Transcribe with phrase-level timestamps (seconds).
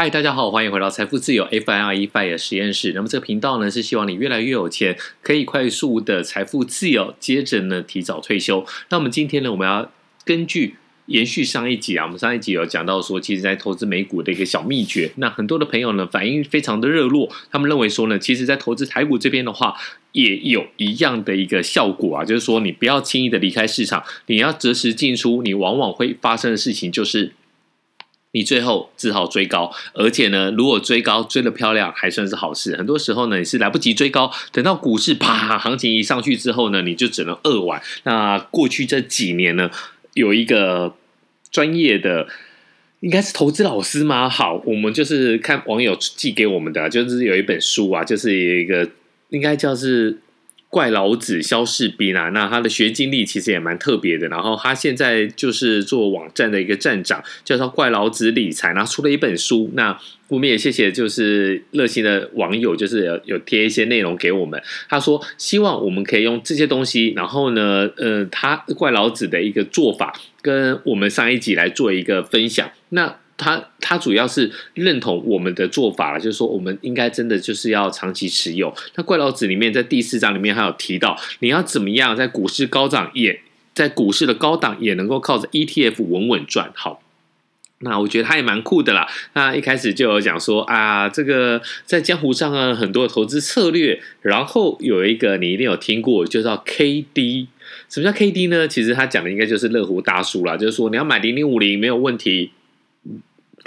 [0.00, 2.92] 嗨，大家好，欢迎回到财富自由 FIRE FIRE 实验室。
[2.94, 8.64] 那么这个频道呢，是希望你越来越有钱，可以快速的财富自由，接着呢提早退休。
[8.90, 9.90] 那我们今天呢，我们要
[10.24, 10.76] 根据
[11.06, 15.10] 延续上一集啊，我们上一集有讲到说，其实在投资美股的一个小秘诀。
[15.16, 19.74] 那很多的朋友呢，反应非常的热络，他们认为说呢，其实在投资台股这边的话，
[20.12, 27.32] 也有一样的一个效果啊，就是说你不要轻易的离开市场，你要择时进出，你往往会发生的事情就是。
[28.32, 32.76] 你最后只好追高，而且呢，如果追高追得漂亮，还算是好事。
[32.76, 37.80] 很多时候呢，你是来不及追高，等到股市啪行情一上去之后呢，你就只能扼腕。
[38.04, 39.70] 那过去这几年呢，
[40.12, 40.94] 有一个
[41.50, 42.28] 专业的，
[43.00, 44.28] 应该是投资老师吗？
[44.28, 48.90] 好，我们就是看网友寄给我们的，就是有一本书啊，就是有一个
[49.30, 50.18] 应该叫是。
[50.70, 54.28] 怪老子肖士斌啊，那他的学经历其实也蛮特别的。
[54.28, 59.70] 然后他现在就是做网站的一个站长，叫做怪老子理财，然后出了一本书。
[59.72, 64.62] 那我们也谢谢就是热心的网友，就是有有贴一些内容给我们。
[64.90, 72.70] 他说希望我们可以用这些东西，然后呢，呃，他怪老子的一个做法，跟我们上一集来做一个分享。
[72.90, 78.74] 那他他主要是认同我们的做法了，就是说我们应该真的就是要长期持有。
[78.96, 83.40] 那怪老子里面在第四章里面还有提到，你要怎么样在股市高涨，也
[83.72, 86.72] 在股市的高档也能够靠着 ETF 稳稳赚。
[86.74, 87.00] 好，
[87.78, 89.06] 那我觉得他也蛮酷的啦。
[89.34, 97.46] 那一开始就有讲说啊，这个在江湖上啊很多投资策略，然后有一个你一定有听过，就叫 KD。
[97.88, 98.66] 什么叫 KD 呢？
[98.66, 102.50] 其实他讲的应该就是乐活大叔啦，就是说你要买零零五零没有问题。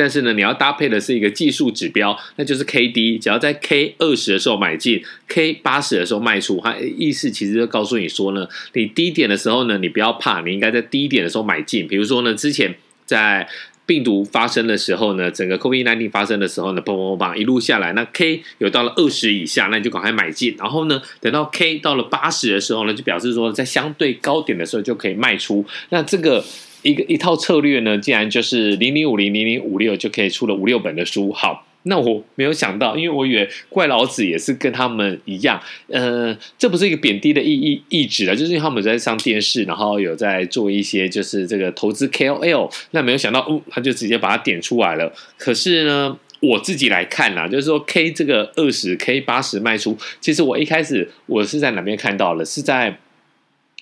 [0.00, 3.18] 但是呢，你要搭配的是一个技术指标，那就是 K D。
[3.18, 6.58] 只要在 K 二十的时候买进，K 八十的时候卖出。
[6.64, 11.86] 它意思其实就告诉你说呢，你低点的时候呢，你不要怕，你应该在低点的时候买进。
[11.86, 13.46] 比如说呢，之前在
[13.84, 20.56] 病毒发生的时候呢，整个 COVID-19 发生的时候呢，砰砰砰一路下来，那 K 有到了二十以下，那你就赶快买进。
[20.58, 25.66] 然后呢，等到 K 到了八十的时候呢，就表示说在相对高点的时候就可以卖出。
[25.90, 26.42] 那这个。
[26.82, 31.32] 一个一套策略呢，竟然就是零零五零零零五六就可以出了五六本的书。
[31.32, 45.12] 好，那我没有想到，因为我以为怪老子也是跟他们一样，呃，这不是一个贬低的意意意旨啊，就是他们在上电视，然后有在做一些就是这个投资 KOL，那没有想到，哦，他就直接把它点出来了。
[45.36, 52.98] 可是呢，我自己来看啦，就是说 K 这个二十 K 八十卖出，其实我一开始我是在哪边看到了，是在。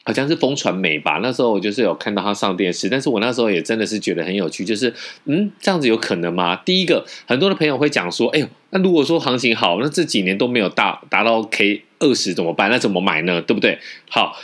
[0.08, 4.90] 好像是风传媒吧，那时候我就是有看到他上电视，但是我那时候也真的是觉得很有趣，就是
[5.26, 6.56] 嗯，这样子有可能吗？
[6.64, 12.70] 第一个，很多的朋友会讲说，哎呦，那如果说行情好，那这几年都没有达达到 K 二十怎么办？
[12.70, 13.42] 那怎么买呢？
[13.42, 13.78] 对不对？
[14.08, 14.34] 好。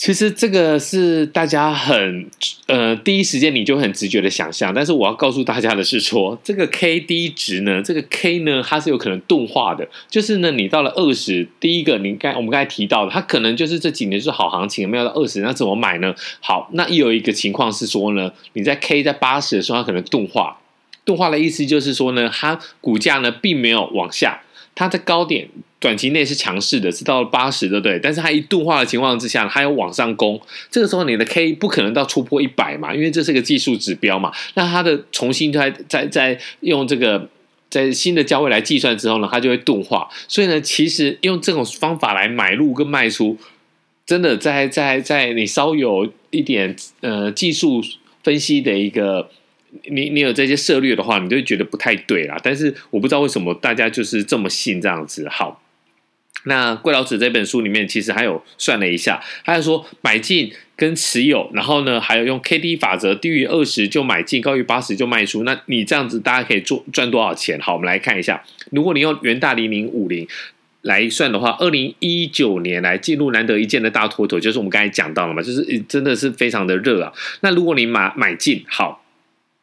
[0.00, 2.26] 其实这个是大家很
[2.68, 9.86] 呃第一时间你就很直觉的想象，但是我要告诉大家的是说，这个 K D 值呢，这个 K 呢，它是有可能钝化的。
[10.08, 16.14] 就是呢，你到了二十，第一个你刚我们刚才提到的，它可能就是这几年是好行情，没有到二十，那怎么买呢？
[16.40, 20.58] 好，那又有一个情况是说呢，你在 K 在八十的时候，它可能钝化，
[21.04, 24.40] 钝化的意思就是说呢，它股价呢并没有往下，
[24.74, 25.48] 它在高点。
[25.80, 27.98] 短期内是强势的，是到了八十，对不对？
[27.98, 30.38] 但是它一钝化的情况之下，它要往上攻，
[30.70, 34.30] 这个时候你的 K 不可能到突破一百嘛，因为这是个技术指标嘛。
[34.52, 37.26] 那它的重新再再再用这个
[37.70, 40.06] 在新的价位来计算之后呢，它就会钝化。
[40.28, 43.38] 所以呢，其实用这种方法来买入跟卖出，
[44.04, 47.82] 真的在在在你稍有一点呃技术
[48.22, 49.30] 分析的一个。
[49.84, 52.36] 你你有这些策略的话，你就会觉得不太对啦。
[52.42, 55.28] 但是我不知道为什么大家就是这么信这样子。
[55.28, 55.62] 好，
[56.44, 65.44] 那怪老子这本书里面其实还有算了一下，还有说买进跟持有，然后呢还有用 KD 法则，低于二十就买进，高于八十就卖出。
[65.44, 67.58] 那你这样子大家可以做赚多少钱？
[67.60, 68.42] 好，我们来看一下，
[68.72, 70.26] 如果你用元大零零五零
[70.82, 77.12] 来算的话，二零一九年来进入难得一见的大多头，就是我们刚才讲到了嘛，就是真的是非常的热啊。
[77.42, 78.99] 那如果你买买进，好。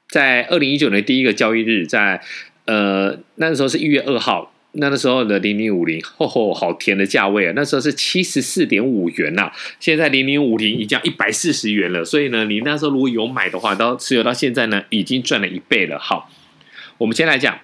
[0.09, 2.21] 在二零一九年第一个交易日，在
[2.65, 7.53] 呃那时候是一月二号，那个时候的零零五零，吼吼，好甜的价位啊！
[7.55, 12.05] 那时候是七十四点五元呐，现在零零五零已经一百四十元了。
[12.05, 15.99] 所以呢，你那时候如果有买的话，到持有到现在呢，已经赚了一倍了。
[15.99, 16.31] 好，
[16.99, 17.59] 我们先来讲，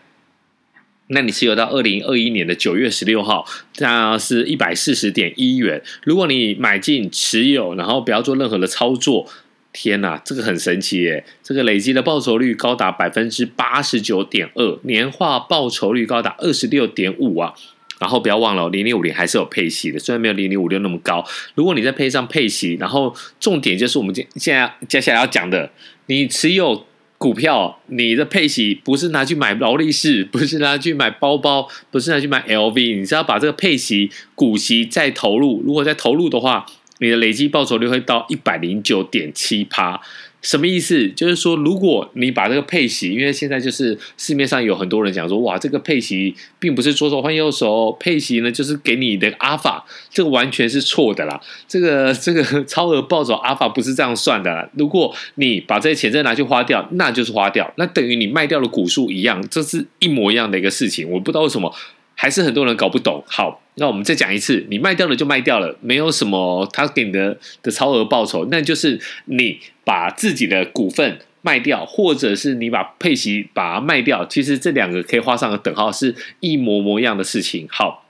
[1.08, 3.46] 那你持有到二零二一年的九月十六号，
[3.80, 5.82] 那是一百四十点一元。
[6.04, 9.30] 如果你买进持有，然后不要做任何的操作。
[9.74, 11.26] 天呐，这个很神奇耶！
[11.42, 17.54] 这个累积的报酬率高达百分之八十九点二，年化报酬率高达二十六点五啊！
[18.00, 21.26] 然后不要忘了，零零五零还是有配息的，虽然没有零零五六那么高。
[21.56, 25.72] 如果你再配上配息，然后重点就是我们现现在接下来要讲的，
[26.06, 26.86] 你持有
[27.18, 35.64] 股票，你的配息不是拿去买劳力士， 不是拿去买包包，不是拿去买 LV，你是要把这个配息股息再投入。
[35.66, 36.66] 如果再投入的话，
[37.00, 40.02] 你的累计报酬率会到一百零九点七趴。
[40.42, 41.08] 什么意思？
[41.12, 51.40] 就是说，如果你把这个配息，因为现在就是市面上有很多人讲说，哇，这个配息并不是左手换右手，配息呢就是给你的阿法，这个完全是错的啦。
[51.66, 54.70] 这个这个超额报酬阿法不是这样算的啦。
[54.74, 61.10] 如果你把这些钱再拿去花掉，那就是花掉，那等于你卖掉了股数一样，这是一模一样的一个事情。
[61.10, 61.74] 我不知道为什么。
[62.16, 63.24] 还是很多人搞不懂。
[63.28, 74.26] 好，那我们再讲一次，你卖掉了就卖掉了，没有什么他给你的的超额报酬，那就是你把自己的股份卖掉，或者是你把配息把它卖掉。
[74.26, 77.68] 其实这两个可以画上个等号，是一模模一样的事情。
[77.70, 78.06] 好，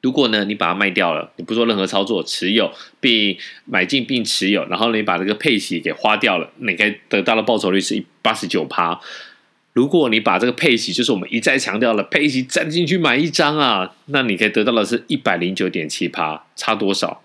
[0.00, 3.36] 如果呢你把它卖掉了，你不做任何操作，持有并
[3.66, 8.98] 买进并持有，然后你把这个配息给花掉了，你该得到的报酬率是八十九趴。
[9.72, 17.22] 如果你把这个配息，就是我们一再强调了配息，占进去买一张啊，那你可以得到的是一百零九点七趴，差多少？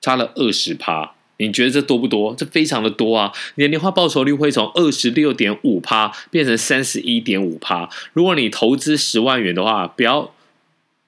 [0.00, 1.14] 差了二十趴。
[1.38, 2.34] 你觉得这多不多？
[2.34, 3.32] 这非常的多啊！
[3.56, 7.90] 你的年化报酬率会从二十六点五趴变成三十一点五趴。
[8.12, 10.32] 如果你投资十万元的话，不要。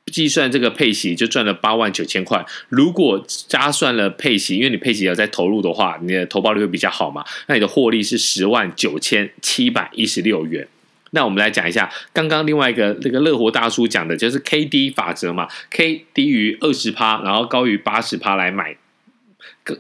[0.09, 2.45] 计算这个配息就赚了八万九千块。
[2.69, 7.25] 如果加算了配息，因为你配息要再投入的话，你的投报率会比较好嘛？
[7.47, 10.67] 那你的获利是十万九千七百一十六元。
[11.13, 18.77] 那我们来讲一下刚刚另外一个那个乐活大叔讲的，就是 K D 法则嘛，K 低于二十趴，然后高于八十趴来买，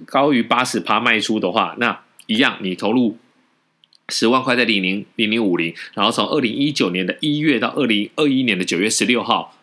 [0.06, 3.19] 高于八十趴卖出的话，那一样你投入
[4.08, 9.54] 十万块在零零零零五零，然后从二零一九年的一月到二零二一年的九月十六号。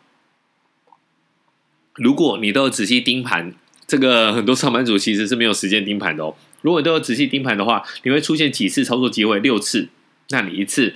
[1.95, 3.53] 如果你都有仔细盯盘，
[3.87, 6.35] 这个很多上班族其实是没有时间盯盘的哦。
[6.61, 9.39] 如果你都有仔细盯盘的话，你会出现几次操作机会？
[9.39, 9.89] 六次。
[10.29, 10.93] 那你一次，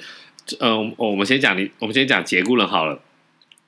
[0.60, 3.01] 嗯，我们先讲你，我们先讲结论好了。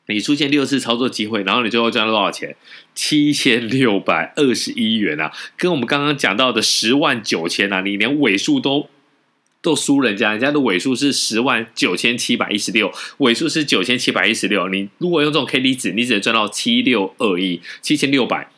[0.07, 2.55] 你出现六次操作机会，然后你最后赚了多少钱？
[2.95, 8.89] 七千六百二十一元啊，跟我们刚刚讲到的十万九千啊，你连尾数都。
[9.61, 14.67] 都输人家，人家的尾数是十万九千七百一十六，尾数是九千七百一十六。
[14.69, 18.49] 你如果用这种 K D 值，你只能赚到七六二一，七千六百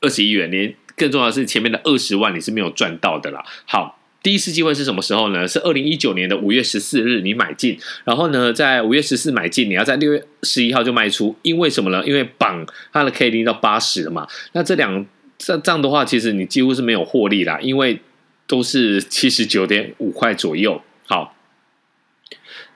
[0.00, 0.50] 二十一元。
[0.50, 3.44] 连更重要的是，前面的二十万你是没有赚到的啦。
[3.66, 5.46] 好，第一次机会是什么时候呢？
[5.46, 12.04] 是二零一九年的五月十四日，你买进，然后呢，在五月十四买进，你要在六月十一号就卖出，因为什么呢？
[12.04, 14.26] 因为绑它的 K D 到八十了嘛。
[14.54, 15.06] 那这两
[15.38, 18.00] 这这样的话，其实你几乎是没有获利啦，因为。
[18.48, 20.82] 都是七十九点五块左右。
[21.06, 21.36] 好，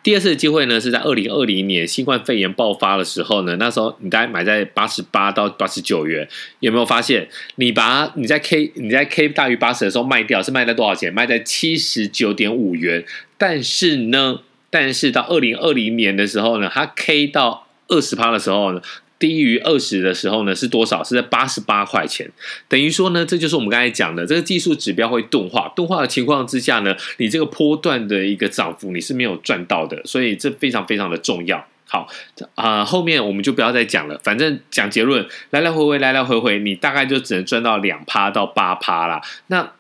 [0.03, 6.29] 第二次的机会呢，是在二零二零年新冠肺炎爆发的时候呢，那时候你大概买在八十八到八十九元，
[6.61, 7.29] 有没有发现？
[7.57, 11.13] 你把你在 K 你在 K 大于八十的时候卖掉，是卖在多少钱？
[11.13, 13.05] 卖在七十九点五元。
[13.39, 14.41] 但是呢，
[14.71, 18.83] 但是到二零二零年的时候呢，它 K 到二十趴的时候呢。
[19.23, 21.05] 低于二十的时候呢，是多少？
[21.05, 22.29] 是在八十八块钱。
[22.67, 25.73] 等于说呢，这就是我们刚才讲的这个技术指标会钝化。
[25.77, 31.65] 钝化的情况之下呢，你这个波段的一个涨幅你是没有赚到的，所以这非常非常的重要。
[31.87, 32.09] 好
[32.57, 34.19] 啊，后面我们就不要再讲了。
[34.25, 39.23] 反正讲结论，来来回回，来来回回，你大概就只能赚到两趴到八趴啦。
[39.47, 39.71] 那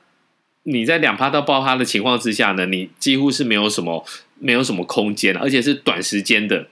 [0.63, 4.07] 你在两趴到八趴的情况之下呢，你几乎是没有什么
[4.39, 6.69] 没有什么空间，而且是短时间的。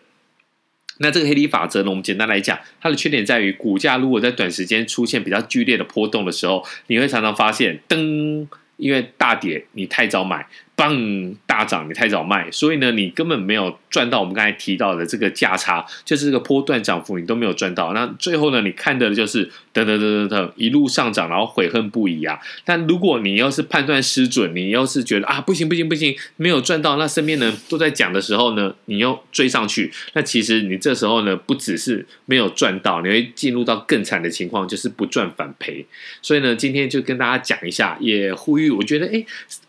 [1.03, 10.47] 那这个黑体法则呢，我们简单来讲，它的缺点在于，股价如果在短时间出现比较剧烈的波动的时候，你会常常发现，噔，因为大跌，你太早买。
[10.81, 17.93] 棒大涨，你太早卖，所以呢，你根本没有赚到我们刚才提到的这个价差，就是这个波段涨幅，你都没有赚到。
[17.93, 19.45] 那最后呢，你看的就是
[19.75, 22.39] 噔噔噔噔噔一路上涨，然后悔恨不已啊。
[22.65, 35.85] 但如果你要是判断失准，你要是觉得啊不行不行不行，没有赚到，那身边人都在讲的时候呢，你又追上去，那其实你这时候呢，不只是没有赚到，你会进入到更惨的情况，就是不赚反赔。
[36.23, 39.23] 所以呢，今天就跟大家讲一下，也呼吁，我觉得哎。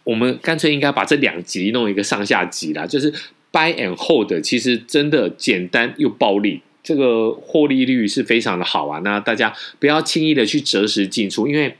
[0.03, 3.11] 我们干脆应该把这两集弄一个上下集啦，就是
[3.51, 8.99] buy and hold，其实真的简单又暴利，这个获利率是非常的好啊。
[9.03, 11.75] 那大家不要轻易的去择时进出，因为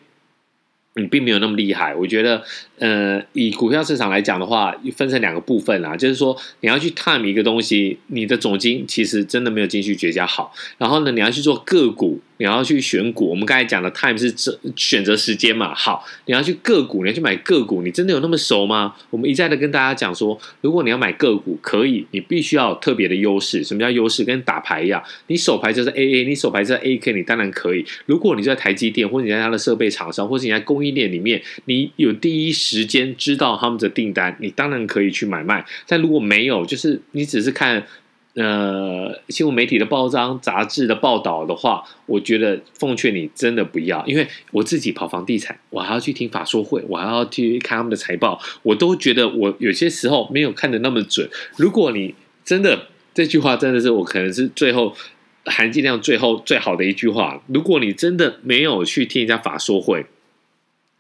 [0.96, 1.96] 你并没有那么厉害。
[1.96, 2.44] 我觉得，
[2.82, 10.52] 呃，以股票市场来讲的话，分成两个部分啦，就是说你要去 time 一个东西，你的总经其实真的没有进去绝佳好。
[10.80, 12.20] 然后呢，你要去做个股。
[12.38, 15.76] 你要去选股，我们刚才讲的 time 是这选择时间嘛？
[15.76, 18.96] 好，你要去个股，你要去买个股，你真的有那么熟吗？
[19.12, 23.64] 我们一再的跟大家讲说，如果你要买个股，可以，你必须要有特别的优势。
[23.64, 24.24] 什么叫优势？
[24.24, 27.86] 跟打牌一样，你手牌就是 AA，你手牌就是 AK，你当然可以。
[28.08, 35.66] 如果你在台积电，或者你在它的设备厂商，或者你在供应链里面，你有第一时间知道他们的订单，你当然可以去买卖。
[35.86, 37.86] 但如果没有，就是你只是看。
[38.34, 51.30] 呃，新闻媒体的报章、杂志的报道的话，我觉得奉劝你真的不要，因为我自己跑房地产，我还要去听法说会，我还要去看他们的财报，我都觉得我有些时候没有看的那么准。
[51.58, 54.96] 如果你真的这句话真的是我可能是最后
[55.44, 60.06] 含金量最后最好的一句话，如果你真的没有去听人家法说会，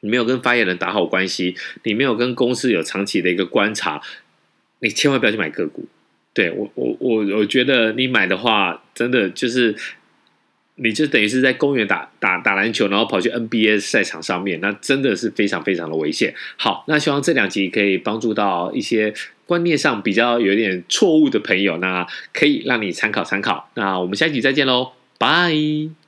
[0.01, 4.01] 你没有跟发言人打好关系，你没有跟公司有长期的一个观察，
[4.79, 5.86] 你千万不要去买个股。
[6.34, 9.75] 对我，我我我觉得你买的话，真的就是，
[10.75, 16.34] 你就等于是在公园打打打篮球，然后跑去 NBA 赛场上面，那真的是非常非常的危险。
[16.55, 19.13] 好，那希望这两集可以帮助到一些
[19.46, 23.70] 观念上比较有点错误的朋友，那可以让你参考参考。
[23.75, 26.00] 那我们下一集再见喽，拜。